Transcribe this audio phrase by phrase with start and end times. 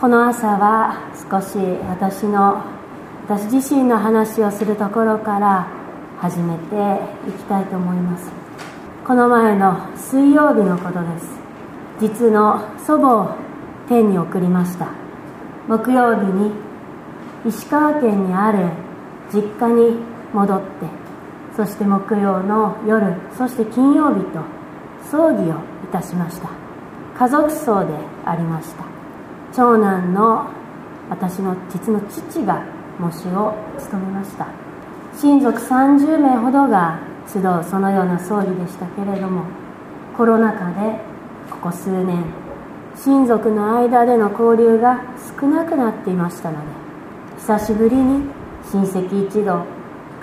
[0.00, 2.62] この朝は少し私の
[3.26, 5.66] 私自身の話をするところから
[6.20, 8.30] 始めていきたいと思います。
[9.04, 11.40] この前の水曜日のことです。
[11.98, 13.34] 実の祖母を
[13.88, 14.86] 天に送りました。
[15.66, 16.52] 木曜日に
[17.44, 18.68] 石川県にある
[19.34, 19.98] 実家に
[20.32, 20.66] 戻って
[21.56, 24.44] そして木曜の夜そして金曜日と
[25.10, 26.50] 葬儀をいたしました。
[27.18, 27.94] 家族葬で
[28.24, 28.87] ありました。
[29.58, 30.46] 長男の
[31.10, 32.62] 私の実の父が
[33.00, 34.46] 模試を務めました。
[35.20, 39.42] 親族30名ほどが集うそのような葬儀でしたけれども
[40.16, 41.00] コロナ禍で
[41.50, 42.24] ここ数年
[42.94, 45.02] 親族の間での交流が
[45.40, 46.62] 少なくなっていましたので
[47.38, 48.30] 久しぶりに
[48.70, 49.64] 親戚一同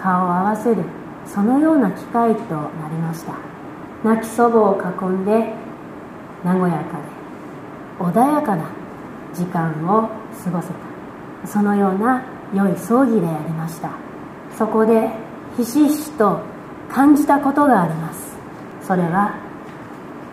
[0.01, 0.81] 顔を合わせる
[1.25, 3.33] そのような機会となりました。
[4.01, 5.51] 亡き祖母を囲んで
[6.45, 6.99] 和やか
[8.13, 8.84] で穏やかな
[9.35, 10.09] 時間を
[10.43, 11.47] 過ごせた。
[11.47, 13.91] そのような良い葬儀でありました。
[14.57, 15.09] そこで
[15.57, 16.39] ひしひしと
[16.89, 18.35] 感じたことがあります。
[18.81, 19.35] それは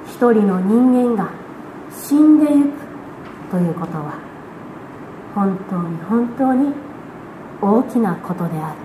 [0.07, 1.31] 一人の人間が
[1.91, 2.71] 死んでゆく
[3.51, 4.15] ということは
[5.35, 6.73] 本当に本当に
[7.61, 8.77] 大きなことである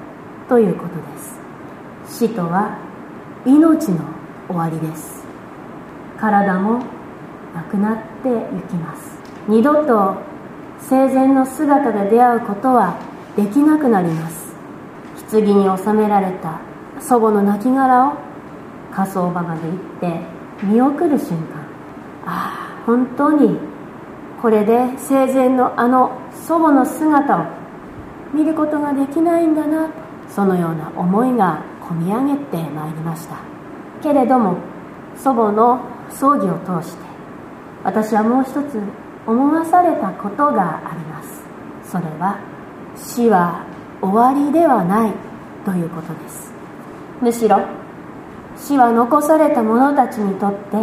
[0.49, 1.39] ということです。
[2.19, 2.77] 死とは
[3.45, 3.99] 命の
[4.47, 5.25] 終わりです。
[6.19, 6.83] 体も
[7.53, 9.16] なくなってゆきます。
[9.47, 10.15] 二度と
[10.79, 12.99] 生前の姿で出会うことは
[13.35, 14.55] できなくなります。
[15.31, 16.59] 棺に収められた
[16.99, 18.17] 祖母の亡骸を
[18.91, 20.21] 火葬場まで行って
[20.63, 21.65] 見送る瞬間。
[22.25, 23.57] ああ本当に
[24.41, 27.45] これで生前のあの祖母の姿を
[28.33, 29.89] 見ることができないんだな
[30.29, 33.37] そのような思いがこみ上げてまいりました。
[34.03, 34.57] けれども
[35.15, 37.03] 祖母の葬儀を通して
[37.83, 41.43] 私はもう一つ思わされたことがあります。
[41.83, 42.39] それは
[42.95, 43.65] 死は
[44.01, 45.11] 終わりではない
[45.65, 46.53] ということです。
[47.21, 47.59] むしろ
[48.55, 50.77] 死は残された者たちにとって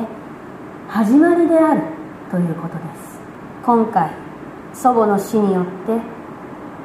[0.88, 1.82] 始まりである
[2.30, 3.18] ということです。
[3.64, 4.10] 今回
[4.74, 5.98] 祖母の死によって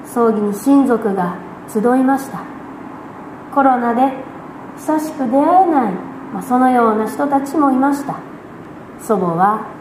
[0.06, 1.38] 葬儀に親族が
[1.68, 2.42] 集いました。
[3.54, 4.14] コロナで
[4.78, 5.94] 久しく出会えない、
[6.34, 8.16] まあ、そのような人たちもいました。
[9.02, 9.79] 祖母は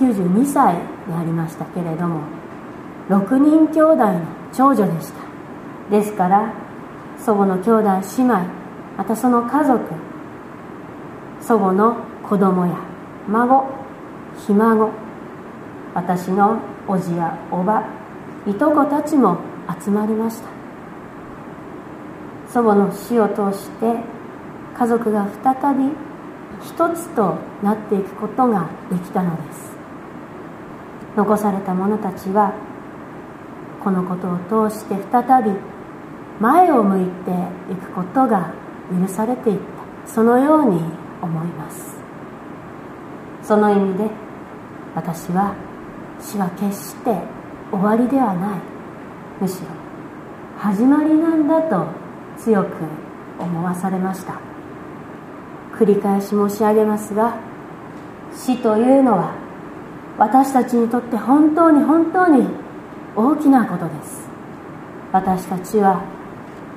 [0.00, 2.22] 92歳でありましたけれども
[3.10, 4.20] 6人兄弟の
[4.52, 5.20] 長女でした。
[5.90, 6.54] ですから
[7.18, 7.82] 祖母の兄弟
[8.16, 8.34] 姉妹
[8.96, 9.80] またその家族
[11.42, 12.78] 祖母の子供や
[13.28, 13.66] 孫
[14.46, 14.90] ひ孫
[15.94, 17.84] 私の叔父や叔母
[18.46, 19.38] いとこたちも
[19.82, 20.48] 集まりました。
[22.48, 23.96] 祖母の死を通して
[24.76, 25.90] 家族が再び
[26.62, 29.69] 一つとなっていくことができたのです。
[31.16, 32.54] 残された者たちは
[33.82, 35.50] このことを通して再び
[36.38, 37.30] 前を向いて
[37.72, 38.52] いくことが
[38.90, 39.80] 許されていった。
[40.06, 40.80] そのように
[41.22, 41.98] 思います。
[43.42, 44.10] その意味で
[44.94, 45.54] 私は
[46.20, 47.16] 死は決して
[47.70, 48.58] 終わりではない。
[49.40, 49.68] むしろ
[50.58, 51.86] 始まりなんだと
[52.36, 52.68] 強く
[53.38, 54.40] 思わされました。
[55.72, 57.36] 繰り返し申し上げますが
[58.34, 59.32] 死というのは
[60.20, 62.46] 私たちにとって本当に本当に
[63.16, 64.28] 大きなことです。
[65.12, 66.02] 私たちは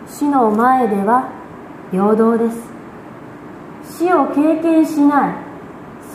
[0.08, 1.30] 死の前では
[1.92, 4.00] 平等です。
[4.00, 5.36] 死を経験しない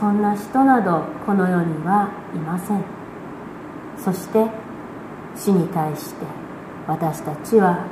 [0.00, 2.82] そんな人などこの世にはいません。
[3.98, 4.46] そして
[5.36, 6.24] 死に対して
[6.86, 7.84] 私たちは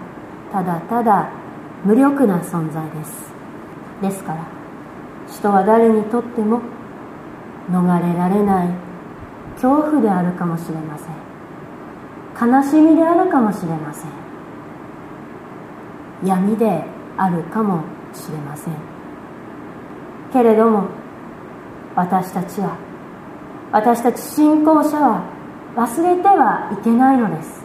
[0.50, 1.28] ただただ
[1.84, 3.30] 無力な存在です。
[4.00, 4.46] ですから
[5.28, 6.62] 人は誰にとっても
[7.70, 8.85] 逃れられない。
[9.56, 11.16] 恐怖であるかもしれません。
[12.38, 14.10] 悲しみであるかもしれません。
[16.24, 16.84] 闇で
[17.16, 18.74] あるかもしれません。
[20.32, 20.88] けれども
[21.94, 22.76] 私たちは
[23.72, 25.22] 私たち信仰者は
[25.74, 27.64] 忘れてはいけないのです。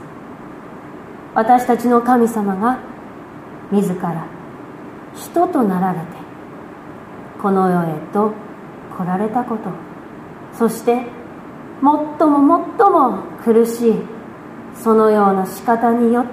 [1.34, 2.80] 私たちの神様が
[3.72, 4.26] 自ら
[5.16, 6.06] 人となられて
[7.42, 8.34] この世へと
[8.98, 9.70] 来られたこと。
[10.54, 11.06] そして
[11.81, 11.89] 最
[12.28, 13.94] も最も苦しい
[14.75, 16.31] そのような仕方によって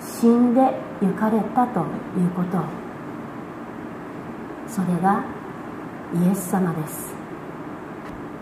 [0.00, 0.60] 死んで
[1.00, 2.58] 行かれたということ
[4.66, 5.24] それが
[6.14, 7.12] イエス様です。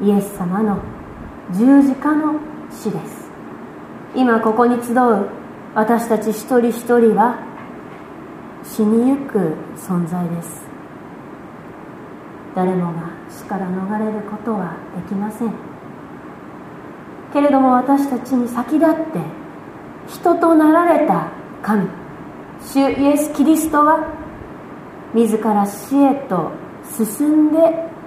[0.02, 0.78] イエス様の
[1.52, 2.38] 十字架の
[2.70, 3.31] 死です。
[4.14, 5.28] 今ここに集う
[5.75, 7.38] 私たち一人一人は
[8.62, 10.66] 死にゆく存在です。
[12.54, 15.68] 誰もが死から逃れることはできません。
[17.32, 19.20] けれども私たちに先立って
[20.08, 21.28] 人となられた
[21.62, 21.86] 神
[22.60, 24.14] 主イエス・キリストは
[25.14, 26.50] 自ら死へと
[26.84, 27.58] 進んで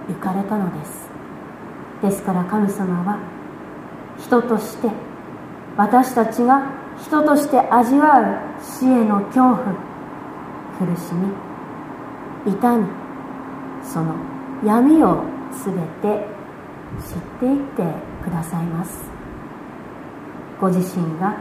[0.07, 1.09] 行かれたのです。
[2.01, 3.19] ですから神様は
[4.17, 4.89] 人として
[5.77, 6.63] 私たちが
[6.99, 8.23] 人として味わう
[8.61, 9.57] 死への恐怖
[10.79, 11.13] 苦し
[12.45, 12.85] み痛み
[13.83, 14.15] その
[14.63, 16.27] 闇を全て
[16.99, 17.83] 知っていって
[18.23, 19.10] くださいます。
[20.61, 21.35] ご自身が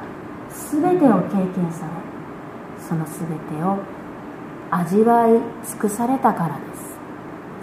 [0.72, 1.93] 全てを経験され
[2.81, 3.28] その全
[3.58, 3.78] てを
[4.70, 5.32] 味わい
[5.69, 6.76] 尽くされたからで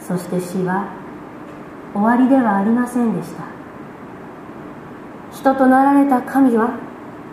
[0.01, 0.07] す。
[0.07, 0.93] そして死は
[1.93, 3.43] 終わりではありませんでした。
[5.33, 6.77] 人となられた神は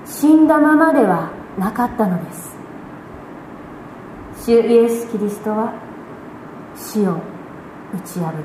[0.06, 2.56] 死んだままではなかったのです。
[4.46, 5.72] 主イエス・キリストは
[6.76, 8.42] 死を打ち破って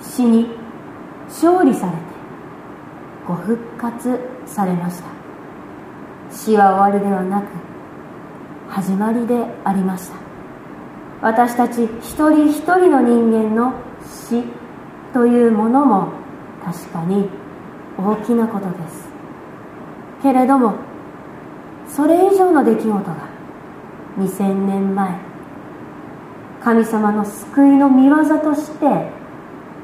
[0.00, 0.48] 死に
[1.28, 1.98] 勝利されて
[3.26, 5.08] ご復活されました。
[6.30, 7.46] 死は終わりではなく
[8.68, 10.16] 始まりでありました。
[11.20, 13.72] 私たち一人一人の人間の
[14.04, 14.42] 死
[15.12, 16.08] というものも
[16.64, 17.28] 確かに
[17.96, 19.08] 大きなことです。
[20.22, 20.74] けれども
[21.86, 23.16] それ以上の出来事が
[24.18, 25.16] 2000年前
[26.62, 28.86] 神様の救いの御業として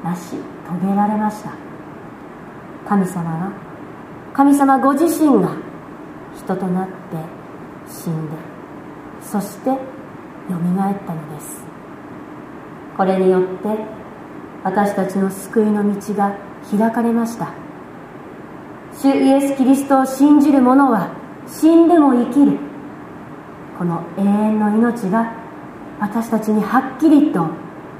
[0.03, 1.51] 成し遂げられました。
[2.87, 3.70] 神様は
[4.33, 5.55] 神様ご自身が
[6.35, 6.93] 人となって
[7.87, 8.37] 死んで
[9.21, 9.77] そしてよ
[10.61, 11.63] みがえったのです。
[12.97, 13.69] これによって
[14.63, 16.35] 私たちの救いの道が
[16.69, 17.49] 開かれました。
[18.93, 21.11] 主イエス・キリストを信じる者は
[21.47, 22.57] 死んでも生きる。
[23.77, 25.33] この永遠の命が
[25.99, 27.47] 私たちにはっきりと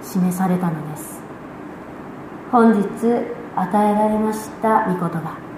[0.02, 1.22] 示されたのです。
[2.52, 2.82] 本日
[3.56, 5.51] 与えられました御言葉。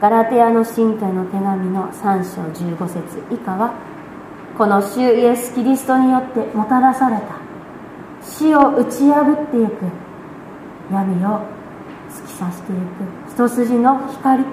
[0.00, 3.74] ガラテヤの信徒への手紙の3章15節以下は
[4.58, 7.34] この主イエス・キリストによってもたらされた。
[8.22, 9.84] 死を打ち破っていく
[10.92, 11.40] 闇を
[12.10, 13.32] 突き刺していく。
[13.32, 14.44] 一筋の光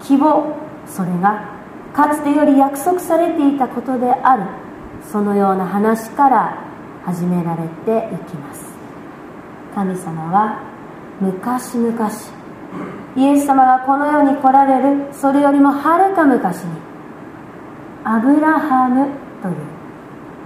[0.00, 0.56] 希望
[0.86, 1.56] それが
[1.92, 4.44] かつてより約束されていたことである。
[5.10, 6.64] そのような話から
[7.04, 8.66] 始められていきます。
[9.74, 10.60] 神様は
[11.20, 12.10] 昔々
[13.18, 15.12] イエス様がこの世に来られる。
[15.12, 16.70] それよりもはるか昔に
[18.04, 19.08] アブラハム
[19.42, 19.56] という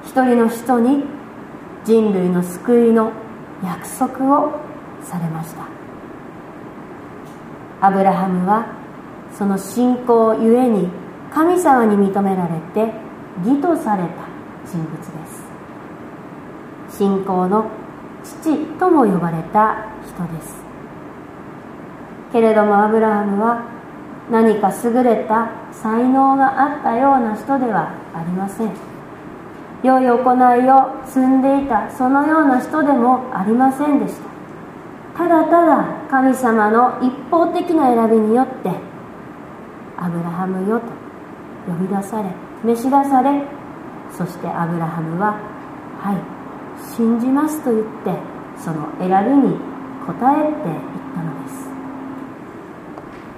[0.03, 1.05] 一人の人に
[1.85, 3.13] 人類の救いの
[3.63, 4.59] 約束を
[5.03, 5.67] されました。
[7.87, 8.65] アブラハムは
[9.35, 10.89] その信仰ゆえに
[11.31, 12.91] 神様に認められて
[13.45, 14.09] 義とされた
[14.65, 15.03] 人物で
[16.89, 16.97] す。
[16.97, 17.67] 信仰の
[18.25, 20.62] 父とも呼ばれた人です。
[22.33, 23.65] けれどもアブラハムは
[24.31, 28.71] 何か優れた才能があったような人ではありません。
[29.83, 34.33] 良い行いを積んでいたそのような人でもありませんでした。
[35.17, 38.71] ただただ神様の一方的な選びによって
[39.99, 40.87] アブラハムよと
[41.71, 42.31] 呼び出され
[42.65, 43.43] 召し出され
[44.11, 45.37] そしてアブラハムは
[46.01, 46.17] 「はい
[46.97, 48.15] 信じます」と言って
[48.57, 49.59] その選びに応
[50.11, 50.55] えていっ
[51.15, 51.62] たのです。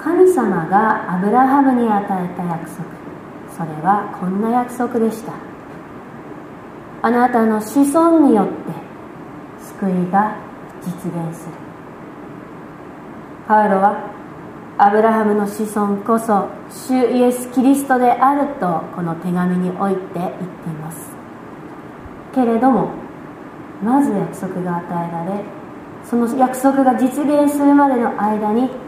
[0.05, 2.85] 神様がアブラハムに与えた約束。
[3.57, 5.33] それはこんな約束でした。
[7.01, 8.53] あなたの子孫によって
[9.81, 10.37] 救いが
[10.83, 11.53] 実現する。
[13.49, 14.11] パウロは
[14.77, 21.17] アブラハムの子孫こそ主イエス・キリストであるとこの手紙において言っています。
[22.35, 22.91] けれども
[23.83, 25.41] まず約束が与えられ
[26.05, 28.84] その約束が実現するまでの間に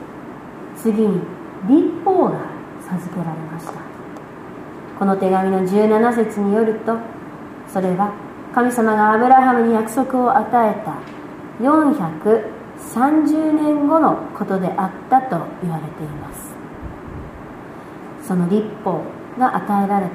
[0.86, 1.20] 次に
[1.68, 2.38] 立法が
[2.88, 3.72] 授けられました。
[4.96, 6.96] この手紙の17節によると
[7.66, 8.12] それは
[8.54, 10.94] 神様がアブラハムに約束を与えた
[11.60, 16.54] 430年後のことであったと言われています。
[18.28, 19.02] その立法
[19.38, 20.12] が与えられた。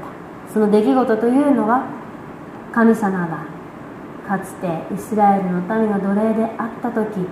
[0.53, 1.83] その出来事というのは
[2.71, 3.45] 神様が
[4.25, 7.27] かつてイスラエルの民が奴隷であった時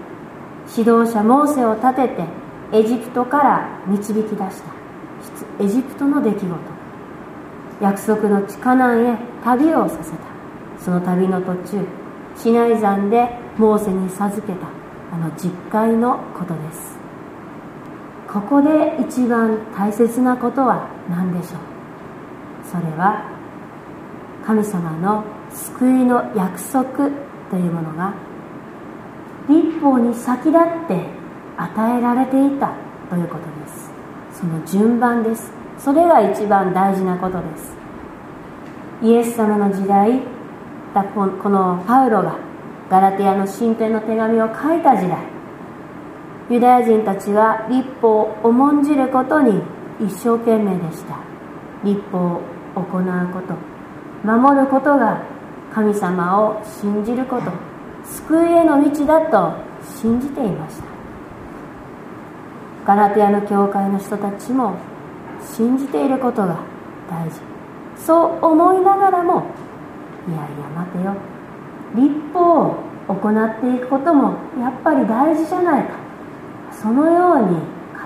[0.77, 6.49] 指導者モーセを立ててエジプトから導き出したエジプトの出来事。
[7.81, 10.17] 約束の地カナンへ旅をさせた。
[10.79, 11.85] その旅の途中
[12.35, 14.67] シナイ山でモーセに授けた
[15.11, 16.97] あの実会のことです。
[18.31, 21.59] ここで一番大切なことは何でしょう？
[22.63, 23.23] それは
[24.45, 27.09] 神様の救いの約束
[27.49, 28.13] というものが
[29.49, 31.18] 立法に先立って
[31.59, 32.71] 与えられていた。
[33.09, 33.91] ということです。
[34.39, 35.51] その順番です。
[35.77, 37.75] それが一番大事なことです。
[39.01, 40.21] イエス様の時代
[40.93, 42.37] このパウロが
[42.89, 45.17] ガラテヤの新編の手紙を書いた時代
[46.49, 49.61] ユダヤ人たちは立法を重んじることに
[49.99, 51.17] 一生懸命でした。
[51.83, 52.41] 立法を
[52.75, 52.83] 行う
[53.33, 53.55] こと
[54.27, 55.23] 守ることが
[55.73, 57.51] 神様を信じること
[58.03, 59.53] 救いへの道だと
[60.01, 60.98] 信じていました。
[62.89, 64.73] ガラテヤの教会の人たちも
[65.55, 66.59] 信じていることが
[67.07, 67.39] 大事。
[67.95, 69.45] そう思いながらも
[70.27, 71.15] いやいや待てよ。
[71.93, 72.75] 立法を
[73.07, 75.99] 行っていくこともやっぱり大事じゃないか。
[76.71, 77.59] そのように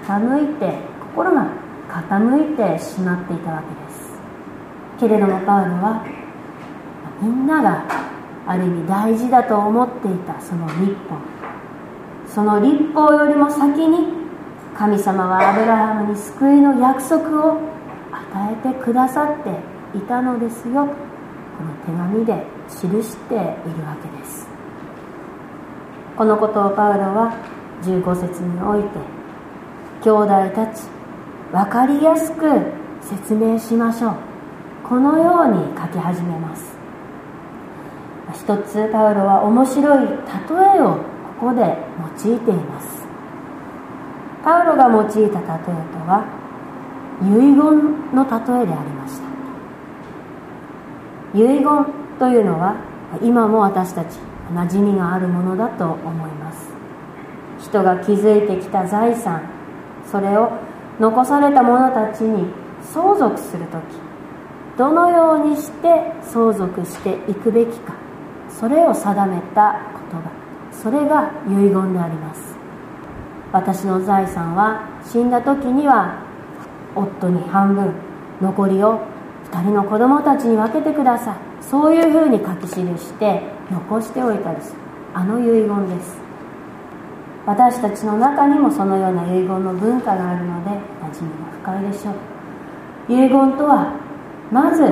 [0.05, 0.77] 傾いて
[1.15, 1.47] 心が
[1.87, 4.19] 傾いてしまっていたわけです。
[4.99, 6.05] けれどもパウロは
[7.21, 7.85] みんなが
[8.45, 11.15] ある意味大事だと思っていたその立法。
[12.27, 14.22] その立法よりも先に
[14.77, 17.59] 神様はアブラハムに救いの約束を
[18.11, 20.87] 与えてくださっていたのですよ。
[21.57, 23.41] この手紙で記している
[23.85, 24.47] わけです。
[26.17, 27.33] このことをパウロは
[27.83, 28.89] 15節において
[30.03, 30.83] 兄弟たち
[31.51, 32.45] 分かりやすく
[33.01, 34.15] 説明しましょう。
[34.83, 36.75] このように書き始めます。
[38.33, 40.07] 一つパウロは面白い例
[40.77, 40.97] えを
[41.39, 41.77] ここで
[42.25, 42.92] 用いています。
[44.43, 45.41] パウロが用いた例えと
[46.05, 46.25] は
[47.21, 47.55] 遺言
[48.13, 49.23] の例えでありました。
[51.33, 51.65] 遺言
[52.19, 52.75] というのは
[53.21, 54.17] 今も私たち
[54.53, 56.73] 馴染みがあるものだと思います。
[57.59, 59.41] 人が築いてきた財産
[60.05, 60.51] それを
[60.99, 63.81] 残された者たちに相続する時
[64.77, 67.93] どのようにして相続していくべきか
[68.49, 69.79] それを定めた
[70.11, 70.29] 言葉
[70.71, 72.52] それが遺言であります。
[73.53, 76.25] 私の財産は死んだ時には
[76.95, 77.93] 夫に半分
[78.41, 78.99] 残りを
[79.51, 81.37] 2人の子供たちに分けてください。
[81.61, 83.41] そういうふうに書き記して
[83.71, 84.73] 残しておいたりす。
[84.73, 84.79] る
[85.13, 86.17] あの遺言です。
[87.45, 92.15] 私たちの中にもそのような遺言の文化があるので馴染みが深いでしょう。
[93.13, 93.93] 遺言とは
[94.51, 94.83] まず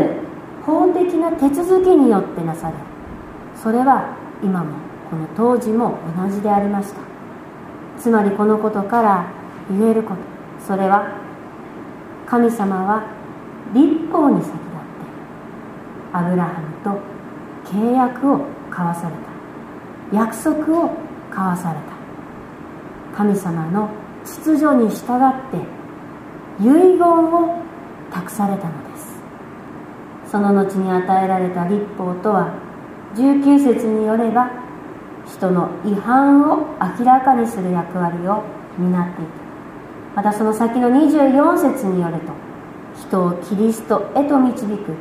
[0.66, 2.74] 法的な手続きによってなされ
[3.56, 4.76] それは今も
[5.10, 7.11] この当時も同じでありました。
[8.02, 9.26] つまりこのことから
[9.70, 10.22] 言えること。
[10.66, 11.08] それは
[12.26, 13.04] 神様は
[13.74, 14.68] 立法に先立って
[16.14, 17.00] アブラハムと
[17.72, 19.16] 契約を交わされ
[20.12, 20.18] た。
[20.18, 20.98] 約束を
[21.30, 21.76] 交わされ
[23.12, 23.18] た。
[23.18, 23.90] 神様の
[24.26, 25.58] 秩序に従って
[26.60, 27.62] 遺言を
[28.12, 29.22] 託されたのです。
[30.32, 32.54] その後に与えられた立法とは
[33.16, 34.50] 19節によれば
[35.28, 38.44] 人の違反を明らかにする役割を
[38.78, 39.32] 担っていた。
[40.16, 42.34] またその先の24節によると
[43.08, 44.94] 人をキリストへと導く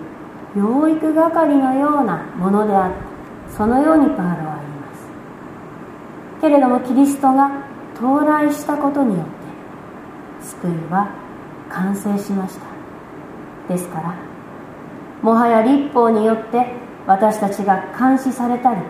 [0.57, 3.57] 養育係のようなものであった。
[3.57, 5.09] そのようにパウロは言います。
[6.41, 7.50] けれどもキリストが
[7.97, 9.31] 到来したことによって
[10.47, 11.11] 救いは
[11.69, 12.67] 完成しました。
[13.69, 14.15] ですから
[15.23, 16.67] もはや立法によって
[17.07, 18.81] 私たちが監視されたり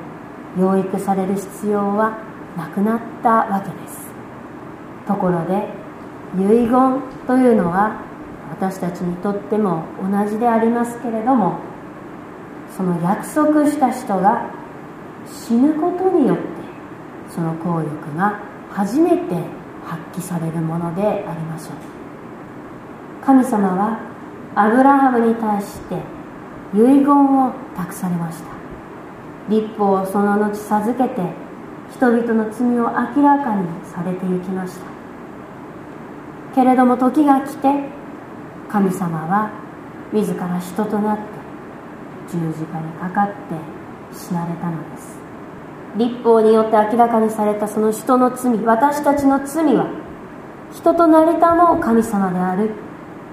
[0.59, 2.19] 養育される必要は
[2.57, 4.11] なくなったわけです。
[5.07, 5.69] ところで
[6.37, 6.71] 遺言
[7.26, 8.00] というのは
[8.50, 11.59] 私たちにとっても同じでありますけれども
[12.76, 14.50] その約束した人が
[15.26, 16.45] 死ぬことによって
[17.28, 18.40] その効力が
[18.71, 19.35] 初めて
[19.85, 23.25] 発揮されるものでありましょう。
[23.25, 23.99] 神様は
[24.54, 25.97] アブラハムに対して
[26.75, 28.60] 遺言を託されました。
[29.50, 31.21] 立法をその後授けて
[31.92, 34.87] 人々の罪を明らかにされていきました。
[36.54, 37.69] けれども時が来て
[38.69, 39.50] 神様は
[40.12, 41.23] 自ら人となって
[42.30, 43.35] 十字架にかかって
[44.16, 45.19] 死なれたのです。
[45.97, 49.90] 立法によって明らかにされたその人の罪私たちの罪は
[50.73, 52.71] 人となりたも神様である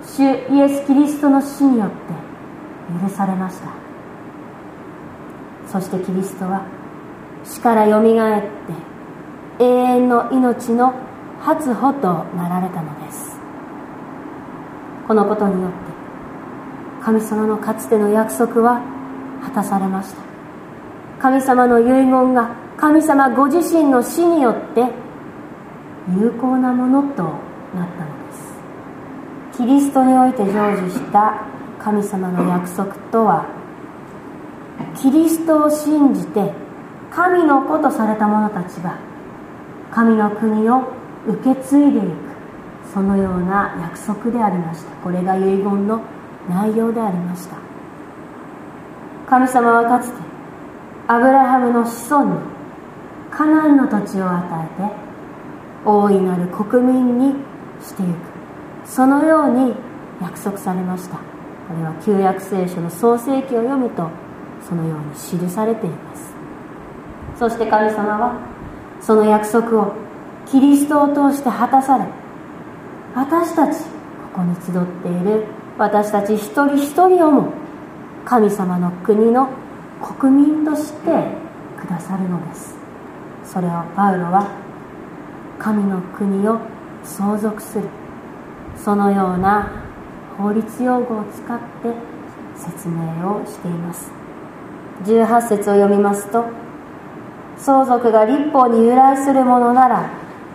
[0.04, 1.96] 主イエス・キリストの死によって
[3.04, 3.87] 許されました。
[5.68, 6.66] そしてキリストは
[7.44, 8.42] 死からよみがえっ
[9.58, 10.94] て永遠の命の
[11.42, 13.38] 初歩となられたのです。
[15.08, 15.78] このことによって
[17.02, 18.82] 神様のかつての約束は
[19.44, 20.22] 果たされました。
[21.20, 24.86] 神様の遺言が神様ご自身の死によって
[26.20, 27.34] 有効なものとなっ
[27.98, 29.58] たのです。
[29.58, 31.46] キリストにおいて成就した
[31.80, 33.57] 神様の約束とは
[34.98, 36.52] キリストを信じて
[37.12, 38.98] 神の子とされた者たちが
[39.92, 40.92] 神の国を
[41.28, 42.06] 受け継いでいく
[42.94, 44.92] そのような約束でありました。
[44.98, 46.02] これが遺言の
[46.50, 47.58] 内容でありました。
[49.28, 50.18] 神様はかつて
[51.08, 52.40] アブラハムの子孫に
[53.30, 54.96] カナンの土地を与えて
[55.86, 57.36] 大いなる国民に
[57.82, 58.16] してゆく。
[58.86, 59.76] そのように
[60.22, 61.18] 約束されました。
[61.18, 61.22] こ
[61.78, 64.10] れは旧約聖書の創世記を読むと
[64.68, 66.34] そのように記されています。
[67.38, 68.40] そして神様は
[69.00, 69.94] その約束を
[70.48, 72.06] キリストを通して果たされ
[73.14, 73.80] 私たち
[74.34, 75.46] ここに集っている
[75.78, 77.54] 私たち一人一人をも
[78.26, 79.50] 神様の国の
[80.20, 81.12] 国民として
[81.80, 82.76] くださるのです。
[83.46, 84.50] それをパウロは
[85.60, 86.60] 神の国を
[87.04, 87.88] 相続する
[88.76, 89.72] そのような
[90.38, 91.94] 法律用語を使って
[92.56, 94.17] 説明をしています。
[95.04, 96.46] 18節を読みますと
[97.58, 100.10] 相続が立法に由来するものなら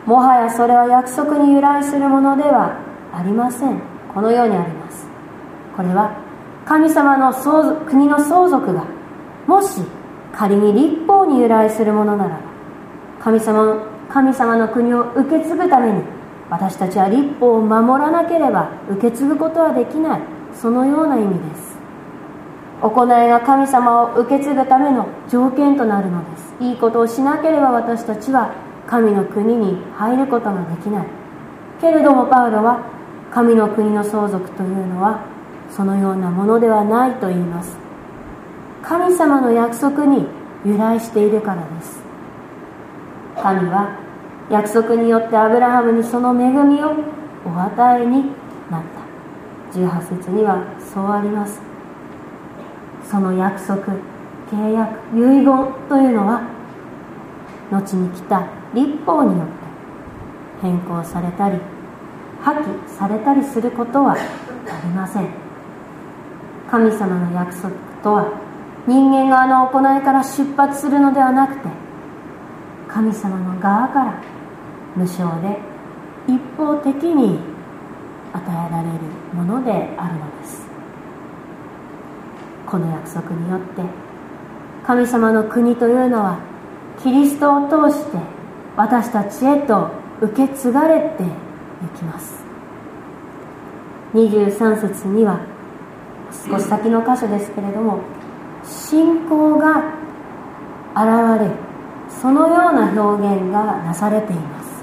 [0.07, 2.77] もはやそれは約束に由来するものでは
[3.13, 3.81] ありません。
[4.13, 5.07] このようにあります。
[5.77, 6.17] これは
[6.67, 8.85] 神様の相続国の相続が
[9.47, 9.81] もし
[10.33, 12.41] 仮に立法に由来するものなら
[13.21, 16.03] 神様神様の国を受け継ぐために
[16.51, 20.21] 私たちは立法を守らなければ受け継ぐことはできない。
[20.55, 21.72] そのような意味です。
[22.83, 26.55] 行いが神様を受け継ぐための条件となるのです。
[26.61, 28.53] いいことをしなければ私たちは
[28.89, 31.07] 神の国に入ることができない。
[31.81, 32.81] けれどもパウロは
[33.31, 35.21] 神の国の相続というのは
[35.71, 37.77] そのようなものではないと言います。
[38.83, 40.27] 神様の約束に
[40.65, 42.03] 由来しているからです。
[43.41, 43.97] 神は
[44.51, 46.97] 約束によってアブラハムにその恵みを
[47.47, 48.25] お与えに
[48.71, 48.83] なっ
[49.73, 49.79] た。
[49.79, 51.72] 18節にはそうあります。
[53.13, 53.83] その約束
[54.51, 55.45] 契約遺言
[55.87, 56.49] というのは
[57.71, 59.53] 後に来た立法によって
[60.63, 61.59] 変更されたり
[62.41, 64.17] 破棄されたりすることはあ
[64.83, 65.29] りません。
[66.71, 67.71] 神様の約束
[68.03, 68.33] とは
[68.87, 71.69] 人間側の行いから出発するのではなくて
[72.89, 74.23] 神様の側から
[74.97, 75.59] 無償で
[76.27, 77.39] 一方的に
[78.33, 78.95] 与えられる
[79.35, 80.62] ものであるのです
[82.73, 83.83] この約束によって
[84.87, 86.39] 神様の国というのは
[87.03, 88.17] キリストを通して
[88.79, 89.91] 私たちへと
[90.23, 91.27] 受け継がれてい
[91.99, 92.43] きます。
[94.15, 95.41] 23節には
[96.49, 98.01] 少し先の箇所ですけれども
[98.65, 99.93] 信仰が
[100.95, 101.51] 現れ
[102.09, 104.83] そのような表現がなされています。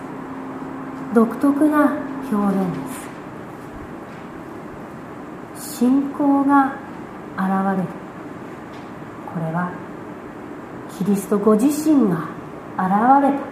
[1.15, 1.97] 独特な
[2.31, 2.67] 表現
[5.55, 5.79] です。
[5.79, 6.88] 信仰が
[7.39, 7.87] 現れる。
[9.33, 9.71] これは
[10.97, 12.27] キリストご自身が
[12.77, 13.49] 現れた。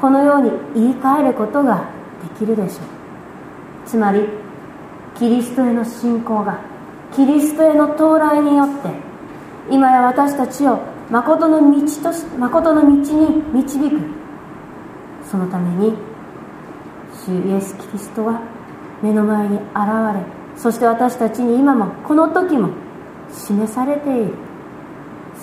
[0.00, 1.84] このように言い換えることが
[2.22, 2.80] できるでしょう。
[3.86, 4.26] つまり
[5.14, 6.58] キリストへの信仰が
[7.14, 8.88] キリストへの到来によって
[9.70, 10.80] 今や私たちを
[11.10, 14.22] 誠の道とし誠の道に導く。
[15.30, 15.94] そのために
[17.24, 18.40] 主イエス・キリストは
[19.02, 19.64] 目の前に現
[20.14, 20.22] れ
[20.56, 22.70] そして私たちに今もこの時も
[23.32, 24.34] 示されている。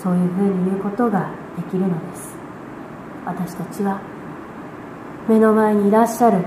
[0.02, 2.34] そういうふうに言うことができるのです。
[3.26, 4.00] 私たちは
[5.28, 6.44] 目の前にいらっしゃる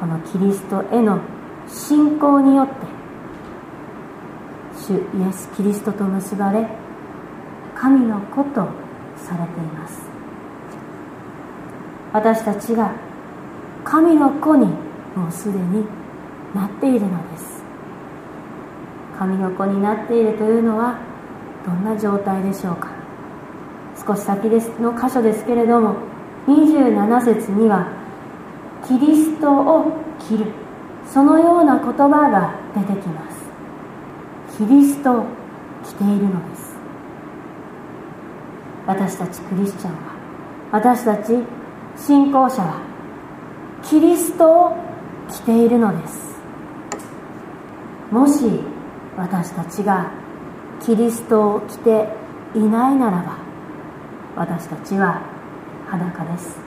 [0.00, 1.20] このキリストへの
[1.68, 2.72] 信仰によって
[4.74, 6.66] 主イエス・キリストと結ばれ
[7.76, 8.68] 神の子と
[9.16, 10.02] されています。
[12.12, 12.92] 私たちが
[13.84, 14.66] 神の子に
[15.14, 15.86] もうすでに
[16.54, 17.59] なっているのです。
[19.20, 20.98] 神の子になっているというのは
[21.66, 22.88] どんな状態でしょうか？
[23.94, 25.96] 少し先ですの箇所ですけれども
[26.46, 27.86] 27節には
[28.88, 30.46] キリストを着る。
[31.04, 33.36] そのような言葉が出てきます。
[34.56, 35.26] キリストを
[35.84, 36.76] 着ているのです。
[38.86, 39.98] 私たちクリスチャンは
[40.72, 41.34] 私たち
[41.94, 42.80] 信仰者は
[43.82, 44.76] キリストを
[45.28, 46.40] 着ているのです。
[48.10, 48.48] もし
[49.20, 50.10] 私たちが
[50.82, 52.08] キリストを着て
[52.54, 53.36] いないならば
[54.34, 55.20] 私たちは
[55.88, 56.58] 裸です。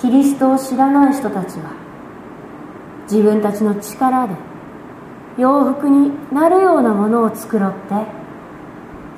[0.00, 1.72] キリストを知らない人たちは
[3.02, 4.34] 自分たちの力で
[5.36, 7.78] 洋服になるようなものを作ろって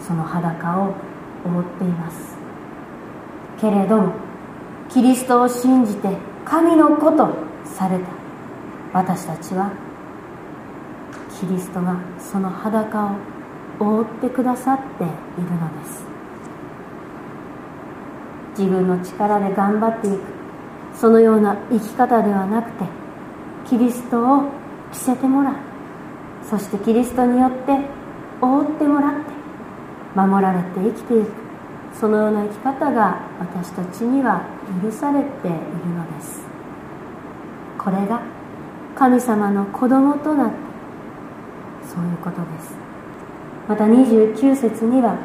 [0.01, 0.95] その裸を
[1.45, 2.37] 覆っています。
[3.61, 4.13] けれども
[4.89, 7.29] キリストを信じて神の子と
[7.65, 8.07] された
[8.93, 9.92] 私たちは
[11.43, 13.17] キリストがその裸を
[13.81, 15.11] 覆ってくださっている
[15.51, 16.05] のです。
[18.57, 20.21] 自分の力で頑張っていく。
[20.95, 22.85] そのような生き方ではなくて
[23.67, 24.45] キリストを
[24.93, 25.55] 着せてもらう。
[26.49, 27.77] そしてキリストによって
[28.41, 29.33] 覆ってもらって
[30.15, 31.33] 守られて生きていく。
[31.99, 34.43] そのような生き方が私たちには
[34.81, 36.47] 許されているのです。
[37.79, 38.23] これが
[38.95, 40.62] 神様の子供となって
[41.89, 42.75] そういうことです。
[43.69, 45.17] また29節には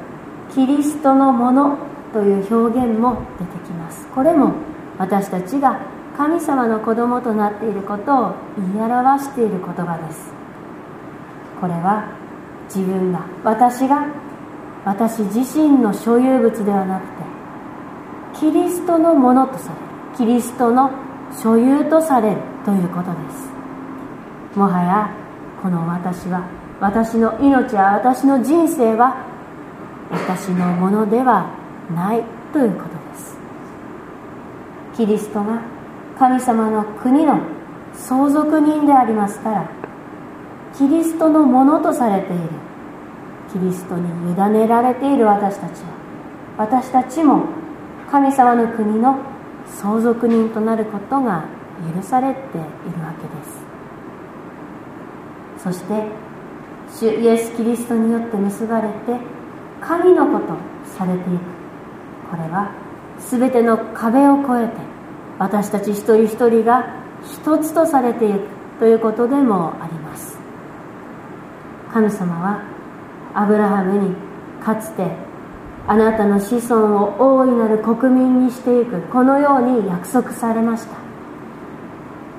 [0.53, 1.77] キリストのもの
[2.13, 4.07] という表現も出てきます。
[4.07, 4.53] これも
[4.97, 5.79] 私たちが
[6.17, 10.31] 神様の子供となっていることを言い表している言葉です。
[11.61, 12.09] これは
[12.67, 14.07] 自分が私が
[14.85, 17.37] 私自身の所有物ではなくて
[18.39, 20.91] キリストのものとされるキリストの
[21.31, 23.49] 所有とされるということです。
[24.57, 25.26] もはや
[25.61, 26.47] この私は
[26.79, 29.25] 私の命や私の人生は
[30.11, 31.49] 私のものでは
[31.93, 33.37] ないということです。
[34.95, 35.61] キリストが
[36.17, 37.39] 神様の国の
[37.93, 39.69] 相続人でありますから
[40.75, 42.49] キリストのものとされている
[43.51, 45.87] キリストに委ねられている私たちは
[46.57, 47.45] 私たちも
[48.09, 49.19] 神様の国の
[49.65, 51.45] 相続人となることが
[51.95, 53.66] 許されているわけです。
[55.63, 56.03] そして
[56.89, 58.95] 主イエス・キリストによって結ばれて
[59.81, 60.53] 神のこと
[60.97, 61.57] されていく。
[62.29, 62.71] これは
[63.19, 64.73] 全ての壁を越えて
[65.39, 66.87] 私たち一人一人が
[67.23, 68.39] 一つとされていく
[68.79, 70.37] ということでもあります。
[71.93, 72.61] 神様は
[73.33, 74.15] アブラハムに
[74.63, 75.07] かつて
[75.87, 80.97] あなたの子孫を大いなる国民にしていくこのように約束されました。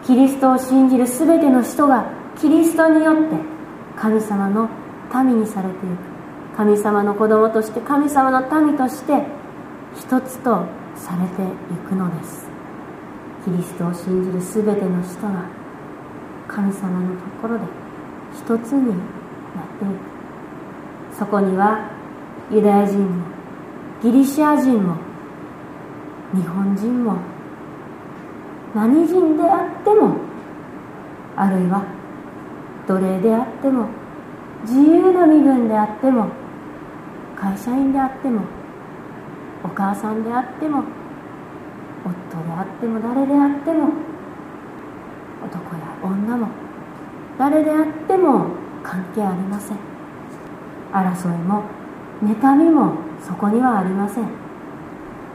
[0.04, 3.36] キリストを信じる全ての人がキリストによって
[3.96, 4.68] 神様の
[5.24, 9.24] 民にされていく神様の子供として神様の民として
[9.96, 10.64] 一つと
[10.96, 12.48] されていくのです。
[13.44, 15.44] キリストを信じる全ての人が
[16.46, 17.64] 神様のところで
[18.34, 18.96] 一つになっ
[19.78, 19.88] てい
[21.12, 21.16] く。
[21.18, 21.90] そこには
[22.50, 23.24] ユダヤ人も
[24.02, 24.96] ギリシア人も
[26.32, 27.16] 日本人も
[28.74, 30.16] 何人であっても
[31.36, 31.97] あるいは
[32.88, 33.86] 奴隷であっても
[34.62, 36.28] 自由な身分であっても
[37.36, 38.40] 会社員であっても
[39.62, 40.82] お母さんであっても
[42.04, 43.90] 夫であっても誰であっても
[45.44, 46.48] 男や女も
[47.38, 48.46] 誰であっても
[48.82, 49.78] 関係ありません。
[50.92, 51.62] 争いも
[52.22, 54.24] 妬みもそこにはありません。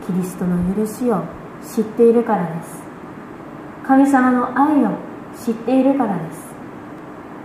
[0.06, 1.24] キリストの許しを
[1.62, 2.84] 知っているからです。
[3.86, 4.98] 神様の愛を
[5.38, 6.43] 知っているからです。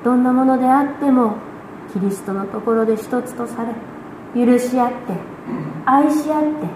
[0.05, 1.37] どんなものであっても
[1.93, 4.97] キリストのところで一つとされ許し合って
[5.87, 6.67] 愛し合って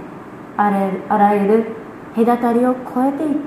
[0.57, 1.67] あらゆる
[2.15, 3.41] 隔たりを超えていって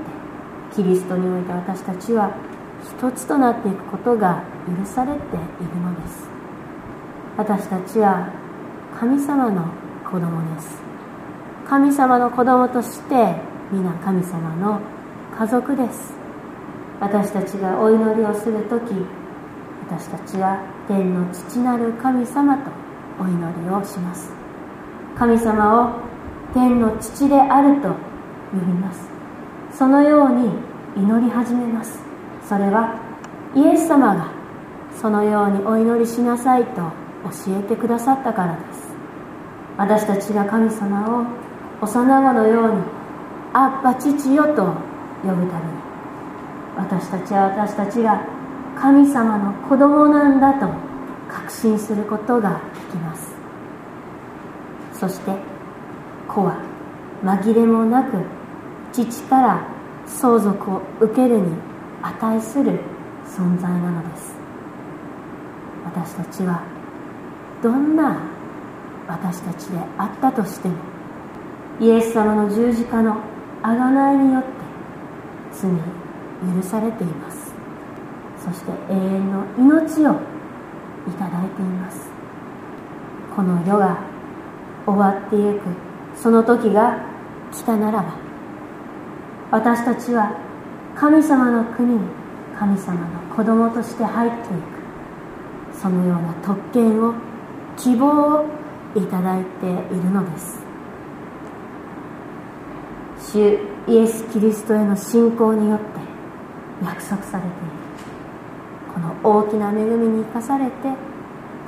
[0.75, 2.35] キリストにおいて私たちは
[2.81, 6.27] 一つとなっていくことが許されているのです。
[7.37, 8.29] 私たちは
[8.99, 9.67] 神様の
[10.03, 10.81] 子供です。
[11.67, 13.35] 神様の子供として
[13.71, 14.79] 皆神様の
[15.37, 16.13] 家族です。
[16.99, 18.93] 私たちがお祈りをする時
[19.87, 22.71] 私たちは天の父なる神様と
[23.19, 24.33] お祈りをします。
[25.15, 25.89] 神様を
[26.53, 27.95] 天の父であると呼
[28.65, 29.07] びます。
[29.71, 30.49] そのように
[30.97, 31.99] 祈り始めます。
[32.47, 32.95] それは
[33.53, 34.31] イエス様が
[34.99, 36.81] そのようにお祈りしなさいと
[37.45, 38.95] 教えてくださったからです。
[39.77, 41.25] 私たちが神様を
[41.81, 42.81] 幼子のように
[43.53, 44.63] 「あっぱ父よ」と
[45.21, 45.85] 呼ぶために
[46.77, 48.21] 私たちは私たちが
[48.79, 50.67] 神様の子供なんだと
[51.29, 53.33] 確信することができます。
[54.93, 55.31] そして
[56.27, 56.57] 子は
[57.23, 58.17] 紛れもなく
[58.93, 59.67] 父から
[60.05, 61.53] 相続を受けるに
[62.01, 62.79] 値する
[63.25, 64.35] 存在なのです。
[65.85, 66.63] 私たちは
[67.63, 68.19] どんな
[69.07, 70.75] 私たちであったとしても
[71.79, 73.17] イエス様の十字架の
[73.61, 74.49] 贖いによって
[75.53, 77.54] 罪許されています。
[78.45, 80.11] そして永遠の命を
[81.07, 82.09] いただいています。
[83.35, 83.97] この世が
[84.85, 85.61] 終わってゆく
[86.15, 86.99] その時が
[87.51, 88.13] 来たならば
[89.51, 90.37] 私たちは
[90.95, 91.99] 神様の国に
[92.57, 94.75] 神様の子供として入っていく。
[95.81, 97.13] そのような特権を
[97.77, 98.45] 希望を
[98.95, 100.63] いただいているのです。
[103.19, 105.85] 主イエス・キリストへの信仰によって
[106.83, 107.84] 約束されている。
[108.95, 110.89] この大きな恵みに生かされてこ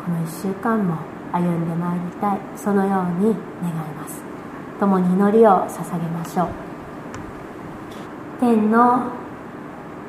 [0.10, 0.96] の1週間も
[1.34, 2.40] 歩んでまいりたい。
[2.56, 4.22] そのように願います。
[4.80, 6.48] 共に祈りを捧げましょう。
[8.40, 9.12] 天の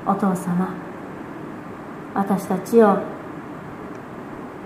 [0.07, 0.73] お父様
[2.15, 2.99] 私たちを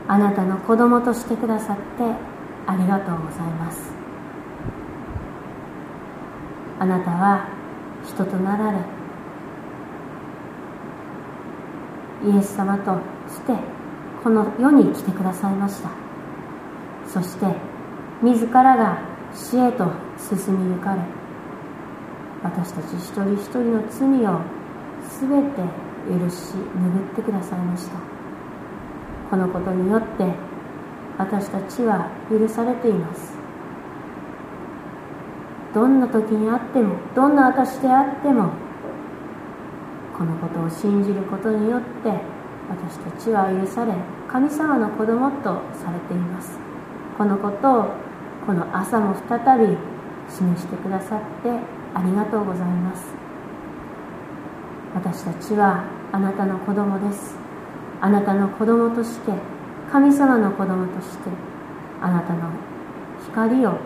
[0.08, 1.82] あなたの子供としてくださって
[2.66, 3.92] ありがとうございます。
[6.78, 7.48] あなたは
[8.04, 8.78] 人となられ
[12.24, 12.92] イエス様と
[13.28, 13.54] して
[14.22, 15.90] この世に来てくださいました。
[17.06, 17.46] そして
[18.22, 18.98] 自らが
[19.34, 21.00] 死へと進みゆかれ
[22.42, 24.40] 私たち一人一人の罪を
[25.20, 25.62] 全て
[26.08, 27.96] 許し拭ってくださいました。
[29.30, 30.26] このことによって
[31.18, 33.36] 私たちは許されています。
[35.74, 38.50] どんな時にあってもどんな私であっても
[40.16, 42.10] このことを信じることによって
[42.68, 43.92] 私たちは許され
[44.28, 46.58] 神様の子供とされています。
[47.18, 47.84] このことを
[48.46, 49.76] この朝も再び
[50.28, 51.50] 示してくださって
[51.94, 53.14] ありがとうございます。
[54.94, 57.36] 私たちはあなたの子供です。
[58.00, 59.32] あなたの子供として
[59.90, 61.30] 神様の子供として
[62.00, 62.50] あなたの
[63.26, 63.78] 光を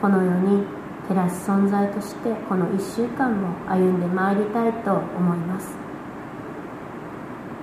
[0.00, 0.64] この世に
[1.08, 5.76] 照らす存在としてこの1週間も歩んでまいりたいと思います。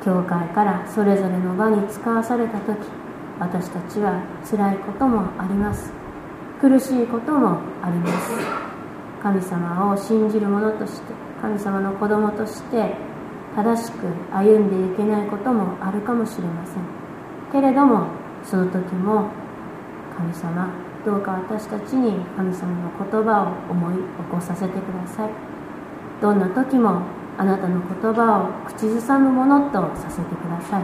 [0.04, 2.78] 教会からそれぞれの場に使わされた時
[3.40, 5.92] 私たちは辛いこともあります。
[6.60, 8.32] 苦しいこともあります。
[9.22, 12.96] 神様を信じる者として神様の子供として
[13.56, 16.84] 正しく歩んでいけないこともあるかもしれません。
[17.52, 18.08] けれども
[18.44, 19.30] その時も
[20.16, 20.70] 神様
[21.06, 25.30] どうか私たちに神様の言葉を思い起こさせてください。
[26.22, 27.02] どんな時も
[27.38, 30.84] あなたの言葉を口ずさむものとさせてください。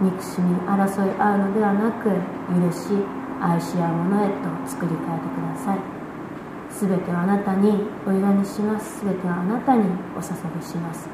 [0.00, 2.98] 憎しみ争い合うのではなく許し
[3.40, 4.34] 愛し合うものへと
[4.66, 5.78] 作り変えてください。
[6.70, 9.04] 全てはあなたにお委ねします。
[9.04, 9.84] 全てはあなたに
[10.16, 11.08] お捧げします。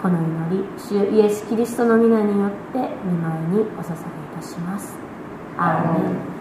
[0.00, 3.96] この祈り主イエス・キリストの皆によって見舞いにお捧げい
[4.36, 4.96] たします。
[5.56, 6.31] アーメン。